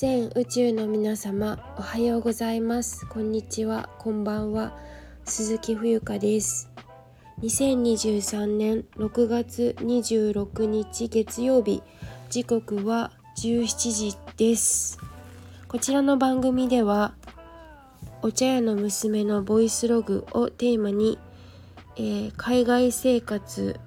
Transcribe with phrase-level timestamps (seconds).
[0.00, 3.04] 全宇宙の皆様おはようございます。
[3.08, 3.90] こんにちは。
[3.98, 4.78] こんばんは。
[5.24, 6.70] 鈴木冬香です。
[7.40, 11.82] 2023年6月26日月曜日
[12.30, 15.00] 時刻は17時です。
[15.66, 17.16] こちらの番組では
[18.22, 21.18] お茶屋の娘のボイスログをテーマに、
[21.96, 23.80] えー、海外生活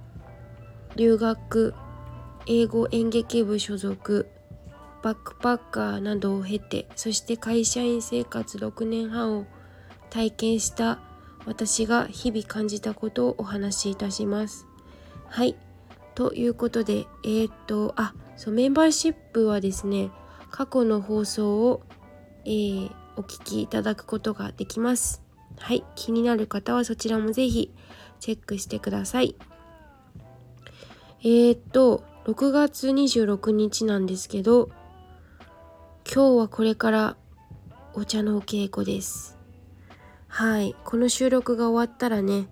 [0.98, 1.74] 留学
[2.48, 4.28] 英語演劇部所属
[5.04, 9.46] バックパッカーなどを経てそして会社員生活6年半を
[10.10, 11.00] 体験した
[11.46, 14.68] 私が日々感じたことをお話しいたします。
[15.28, 15.56] はい
[16.14, 20.12] ということでえー、っとあそうメンバーシップはですね
[20.52, 21.82] 過去の放送を、
[22.46, 25.24] えー、お聞きいただくことができます。
[25.58, 27.72] はい、気になる方はそちらもぜひ
[28.20, 29.36] チェックしてください。
[31.24, 34.70] えー、っと、6月26日なんですけど、
[36.14, 37.16] 今日はこれから
[37.94, 39.38] お茶のお稽古です。
[40.28, 42.50] はい、この収録が終わったらね、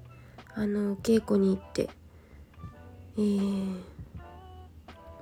[0.55, 1.89] あの、お稽古に行って、
[3.17, 3.75] えー、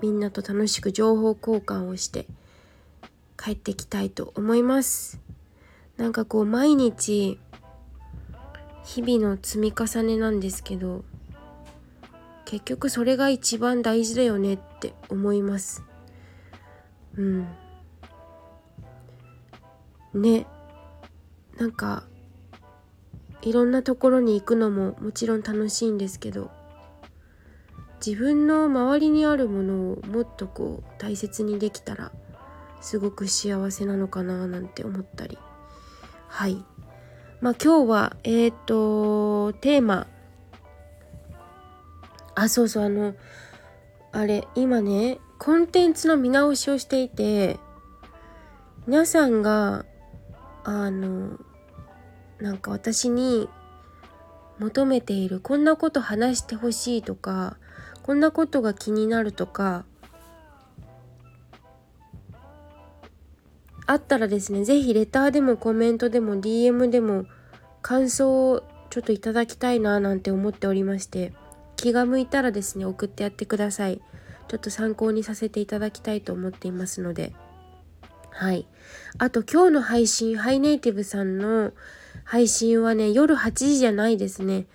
[0.04, 2.28] みんなと楽しく情報交換をして
[3.44, 5.20] 帰ってきたいと思います。
[5.98, 7.40] なんかこう毎日
[8.84, 11.04] 日々の積み重ねなんですけど
[12.46, 15.84] 結局それが一番大事だよねって思います
[17.18, 17.48] うん
[20.18, 20.46] ね
[21.58, 22.04] なんか
[23.42, 26.52] いろんなところに行くのももちろん楽しいんですけど
[28.06, 32.12] 自分の周りにあるものをもっとこう大切にできたら
[32.82, 35.38] すごく幸せなのかななんて思ったり
[36.28, 36.64] はい。
[37.42, 40.06] まあ今日は、えっ、と、テーマ。
[42.36, 43.16] あ、そうそう、あの、
[44.12, 47.58] あれ、今ね、コンテンツの見直しをしていて、
[48.86, 49.86] 皆さんが、
[50.70, 51.40] あの、
[52.40, 53.48] なんか私に
[54.60, 57.56] 求めている、こんなこと話してほしいとか、
[58.04, 59.86] こんなことが気になるとか、
[63.86, 67.24] あったらですね、是非レターでもコメントでも DM でも
[67.82, 71.32] 感想をちょっといただきたいななんて思っておりまして、
[71.78, 74.02] 気が向いたらですね、送ってやってください。
[74.50, 77.32] ちょっと参考にさせていただきたいと思っていますので。
[78.38, 78.68] はい。
[79.18, 81.72] あと今日の配信、ハイネイティブさんの
[82.24, 84.68] 配信はね、夜8時じゃないですね。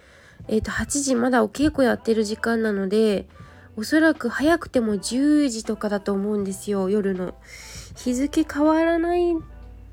[0.48, 3.28] えっ、ー、と、8時まだお稽古やってる時間なので、
[3.76, 7.34] おそらく早くても10時とかだと思うんですよ、夜の。
[7.94, 9.36] 日付変わらない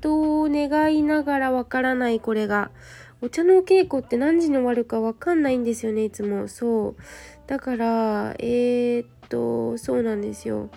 [0.00, 2.72] と願いながらわからないこれが。
[3.20, 6.48] お茶のお稽古って何時に終わるかわかんないんですよね、いつも。
[6.48, 7.02] そう。
[7.46, 10.70] だから、えー、っと、そうなんですよ。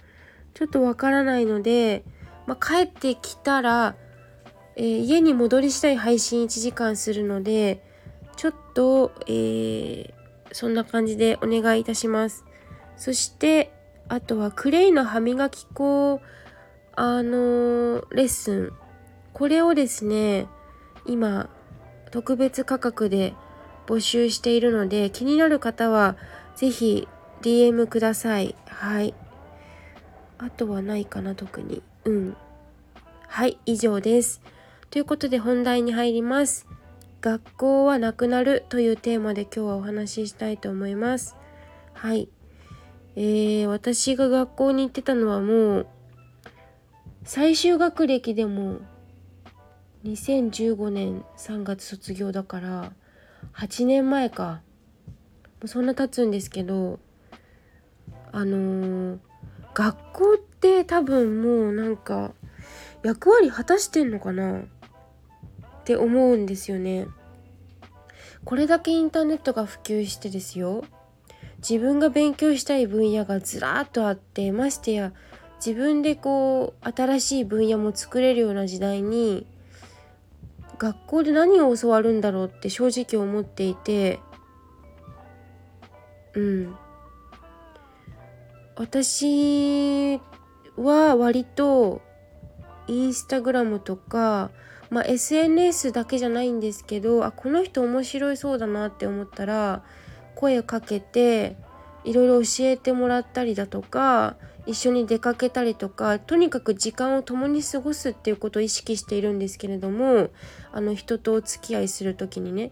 [0.53, 2.03] ちょっとわからないので、
[2.45, 3.95] まあ、帰ってきたら、
[4.75, 7.83] えー、家に戻りしたい配信1時間するので、
[8.35, 10.13] ちょっと、えー、
[10.51, 12.45] そんな感じでお願いいたします。
[12.97, 13.71] そして、
[14.09, 16.21] あとはクレイの歯磨き粉
[16.95, 18.73] あのレッスン。
[19.33, 20.47] これをですね
[21.05, 21.49] 今
[22.11, 23.33] 特別価格で
[23.87, 26.15] 募集しているので気になる方は
[26.55, 27.07] 是非
[27.41, 28.55] DM ください。
[28.67, 29.13] はい。
[30.37, 31.81] あとはないかな特に。
[32.05, 32.37] うん。
[33.27, 34.41] はい以上です。
[34.89, 36.67] ということで本題に入ります。
[37.21, 41.35] 学校はなくなるというテーマで今日はお話ししたいと思います。
[41.93, 42.29] はい。
[43.15, 45.87] えー、私が学校に行ってたのはもう
[47.23, 48.79] 最終学歴でも
[50.03, 52.91] 2015年3月卒業だから
[53.53, 54.61] 8年前か。
[55.65, 56.99] そんな経つんですけど
[58.33, 59.19] あのー、
[59.73, 62.33] 学校って多分もうなんか
[63.03, 64.59] 役割果たしてんのかな？
[64.59, 64.63] っ
[65.83, 67.07] て思うんですよね。
[68.45, 70.83] これだけインターネットが普及してですよ。
[71.57, 75.13] 自分が勉強したい分野がずらっとあってましてや
[75.65, 79.47] 自分でこう新しい分野も作れるような時代に
[80.77, 84.19] 学校で何を教わるんだろうって正直思っていて。
[86.33, 86.75] うん。
[88.75, 90.19] 私
[90.77, 92.01] は割と
[92.87, 94.49] インスタグラムとか、
[94.89, 99.83] まあ、SNS だけじゃないんですけどあこの人面白いそうだなって思ったら
[100.35, 101.55] 声をかけて
[102.03, 104.35] いろいろ教えてもらったりだとか
[104.65, 110.29] 一緒に出かけたりとかとにかく時間を共に過ごすっていうことを意識しているんですけれども
[110.71, 112.71] あの人とお付き合いする時にね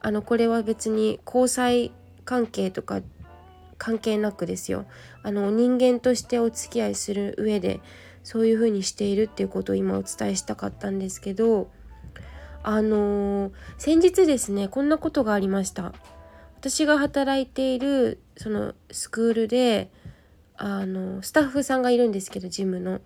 [0.00, 1.92] あのこれは別に交際
[2.24, 3.00] 関係とか
[3.84, 4.86] 関係なくですよ。
[5.22, 7.80] あの人間としてお付き合いする上で
[8.22, 11.70] そういうふうにしているっていうことを今お伝えしたかったんですけど
[12.62, 15.92] あのー、先日ですねこんなことがありました。
[16.56, 19.90] 私が働いているそのスクールで
[20.56, 23.02] あのスタッフさんがいるんですけどジムの。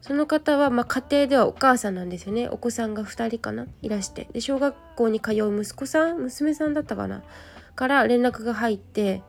[0.00, 2.48] その方は、まあ、家庭ではお母さんなんですよね。
[2.48, 4.26] お子さんが2人かないらして。
[4.32, 7.22] で小学校に通う息子さん娘さんだったかな
[7.76, 9.22] から連絡が入って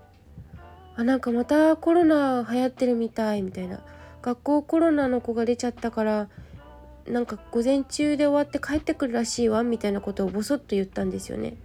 [0.96, 3.80] あなんかまたコロナ流行ってるみたいみたいな
[4.22, 6.28] 学校コロナの子が出ちゃったから
[7.08, 11.56] なんか午前中で終わって帰ってくるらしいわみたいなことをボソッと言ったんですよね。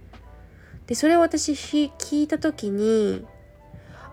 [0.87, 3.25] でそれを私聞いた時に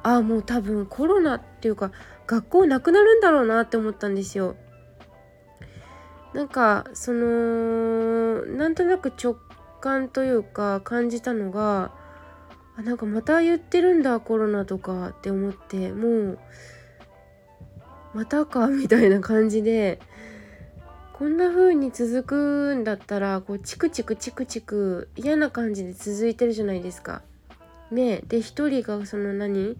[0.02, 1.92] ああもう多分コロナっていうか
[2.26, 4.56] 学校なくなるんだろうなって思ったんですよ。
[6.34, 9.36] なんかそのなんとなく直
[9.80, 11.92] 感というか感じたのが
[12.76, 16.38] あなんかまた言ってるんだコロナとかって思ってもう
[18.14, 20.00] またかみたいな感じで
[21.12, 27.22] こんな風に続くんだったらこうチクチクチクチク嫌な感じで続いてるじゃないですか。
[27.90, 29.76] ねで一人がその何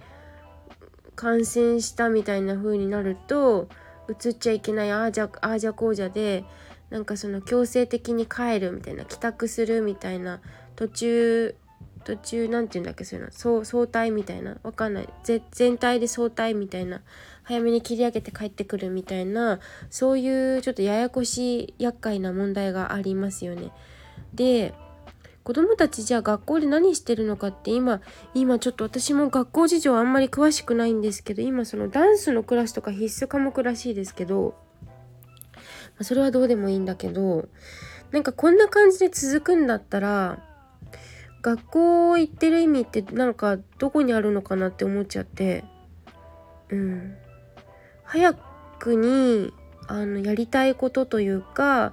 [1.16, 3.68] 感染したみたいな風になると
[4.08, 6.44] 移っちゃいけないああじゃああじゃこうじゃで
[6.90, 10.40] なんかその強制的に帰るみたいな帰宅するみたいな
[10.76, 11.56] 途中
[12.04, 14.56] 途中何て言うんだっけそういうの相相対みたいな。
[14.62, 15.08] わかんない。
[15.50, 17.02] 全体で相対みたいな。
[17.42, 19.60] 早めに切り上げて帰ってくるみたいな。
[19.90, 23.70] そういうちょっとややこしい厄介な問題がありますよね。
[24.34, 24.74] で
[25.44, 28.00] 子供たちじゃあ学校で何してるのかって今
[28.32, 35.60] 今ちょっと私も学校事情あんまり詳しくないんですけど今そのダンスのクラスとか必須科目らしいですけど、ま
[36.00, 37.46] あ、それはどうでもいいんだけど
[38.10, 40.42] なんかこんな感じで続くんだったら
[41.44, 45.62] 学校行ってる意味ってなんかどこにあるのかなって思っちゃって。
[46.70, 47.16] うん。
[48.02, 48.32] 早
[48.78, 49.52] くに
[49.86, 51.92] あのやりたいことというか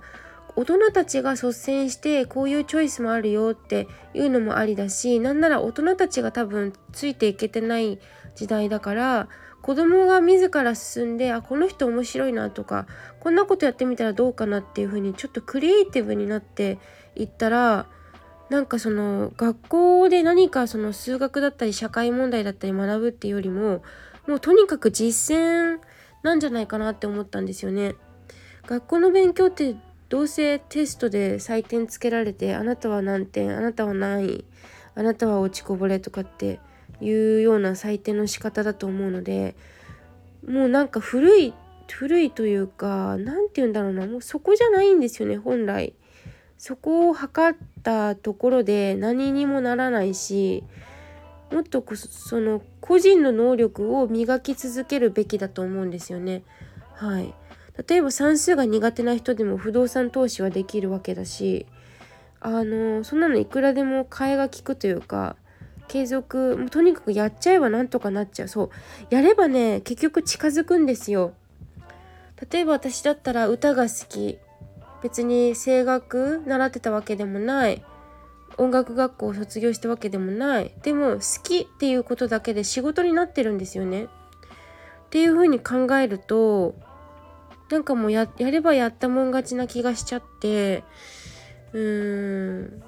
[0.56, 8.00] 大人たちが率先してこういうチョイスもあるよっていうのもありだしなんなら大人たちが多分ついていけてない
[8.36, 9.28] 時代だから
[9.62, 12.88] 子供が自ら進んであこの人面白いなとか
[13.20, 16.80] こんなことやってみたらどうかなっていう風にちょっとクリエイティブになって
[17.16, 17.88] いったら
[18.52, 23.82] なんかその学校で何かその数学だったり社会問題だったり学ぶっていうよりも
[24.28, 25.80] もうとにかく実践
[26.22, 27.96] なんじゃないかなって思ったんですよね。
[28.68, 29.78] 学校の勉強って
[30.10, 34.46] どうせテストで採点つけられてあなたは何点あなたは何位
[34.96, 36.60] あなたは落ちこぼれとかって
[37.00, 39.56] いうような採点の仕方だと思うので
[40.46, 41.54] もうなんか古い
[41.90, 45.94] 古いというか何て言うんだろうなもうそこじゃないんですよね本来。
[46.62, 50.64] そこを測ったところで何にもならないし
[51.52, 56.44] もっとその個人の能力を磨き続けるべきだと思うんですよね。
[56.94, 57.34] はい、
[57.90, 61.66] 例えば算数が苦手な人でも不動産投資はできるわけだし
[62.40, 65.36] あのそんなのいくらでも替えが利くというか
[65.88, 68.70] 継続もうとにかくやっちゃえばなんとかなっちゃうそう
[69.10, 71.34] やればね結局近づくんですよ。
[72.52, 74.38] 例えば私だったら歌が好き
[75.02, 77.84] 別に声楽習ってたわけでもない。
[78.58, 80.74] 音楽学校を卒業したわけでもない。
[80.84, 84.06] でも好きっていうことだけで仕事になってるんですよね。
[84.06, 84.08] っ
[85.10, 86.76] ていうふうに考えると
[87.70, 90.84] なんかもうややればやったもん勝ちな気がしちゃって
[91.74, 92.84] うーん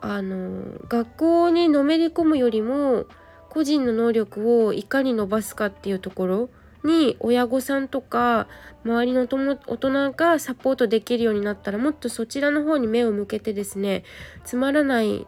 [0.00, 3.06] あの学校にのめり込むよりも
[3.50, 6.50] 個人の能力をいかに伸ばすかっていうところ。
[6.84, 8.46] に親御さんとか
[8.84, 14.04] 周りの大人がサポートできるようになったらもっとそちらの方に目を向けてですね
[14.44, 15.26] つまらない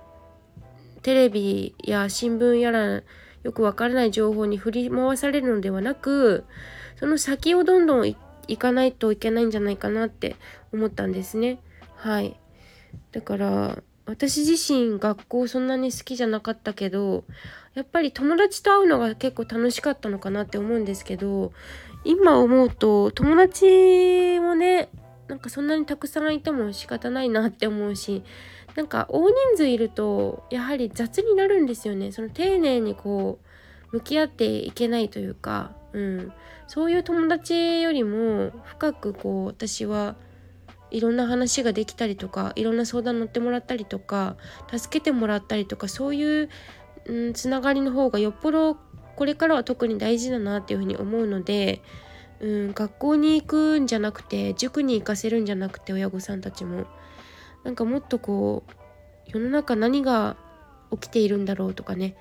[1.03, 3.03] テレビや新聞やら
[3.43, 6.45] よくわからない情報に振り回されるのではなく
[6.97, 10.37] その先をどんどん行かないといけないんじゃないかなって
[10.73, 11.59] 思ったんですね。
[11.97, 12.39] はい
[13.13, 13.83] だから
[14.13, 17.25] 私自身学校そんなに好きじゃなかったけど
[17.73, 21.53] やっぱり友達と会うのが結構楽しかったのかなって思うんですけど
[22.05, 24.91] 今思うと友達もね
[25.29, 28.23] なんかそんなにたくさんいても仕方ないなって思うし
[28.77, 32.13] なんか大人数いるとやはり雑になるんですよね。
[32.13, 33.39] その丁寧にこ
[33.93, 36.33] う向き合っていけないというか、うん、
[36.67, 40.17] そういう友達よりも深くこう私は
[40.93, 44.37] いろんな話ができたりとかいろんな相談乗ってもらったりとか
[44.77, 46.49] 助けてもらったりとかそういう
[47.07, 48.77] うん、つながりの方がよっぽど
[49.17, 51.83] これからは特に大事だなっていうふうに思うので、
[52.41, 56.87] うん、学校に行くんじゃなくて塾に行かせるんじゃなくて親御さんたちも。
[57.65, 58.73] なんかもっとこう
[59.27, 60.37] 世の中何が
[60.91, 62.17] 起きているんだろうとかね。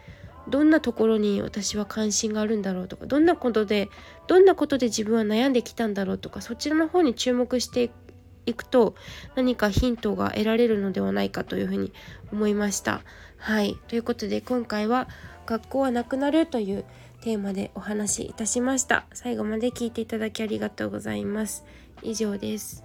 [0.49, 3.89] どんなところに私は関心があるんだろうとかどんなことで
[4.25, 7.91] どんなことで自分は悩んできたんだろうとかそちらの方に注目して
[8.45, 8.95] いくと
[9.35, 11.93] 何かヒントが得られるのではないかというふうに
[12.31, 13.01] 思いました。
[13.37, 15.07] はいということで今回は
[15.45, 16.85] 「学校はなくなる」という
[17.21, 19.05] テーマでお話しいたしました。
[19.13, 21.63] 最後まで聞いていただきありがとうございます。
[22.01, 22.83] 以上です。